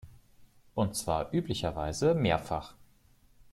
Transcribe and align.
Und 0.73 0.95
zwar 0.95 1.31
üblicherweise 1.31 2.15
mehrfach. 2.15 2.73